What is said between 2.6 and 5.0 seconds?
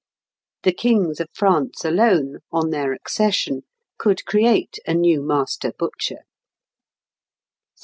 their accession, could create a